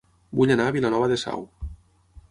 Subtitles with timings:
[0.39, 1.47] Vull anar a Vilanova de Sau